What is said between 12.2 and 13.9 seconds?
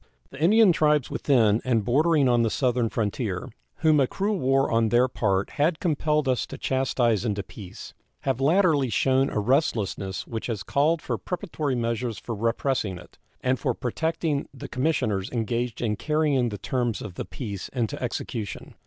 repressing it, and for